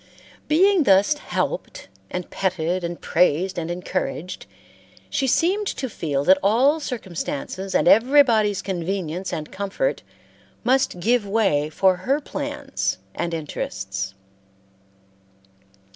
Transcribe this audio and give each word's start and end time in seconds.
Being 0.47 0.85
thus 0.85 1.13
helped 1.13 1.87
and 2.09 2.27
petted 2.31 2.83
and 2.83 2.99
praised 2.99 3.59
and 3.59 3.69
encouraged 3.69 4.47
she 5.11 5.27
seemed 5.27 5.67
to 5.67 5.87
feel 5.87 6.23
that 6.23 6.39
all 6.41 6.79
circumstances 6.79 7.75
and 7.75 7.87
everybody's 7.87 8.63
convenience 8.63 9.31
and 9.31 9.51
comfort 9.51 10.01
must 10.63 10.99
give 10.99 11.27
way 11.27 11.69
for 11.69 11.97
her 11.97 12.19
plans 12.19 12.97
and 13.13 13.31
interests. 13.31 14.15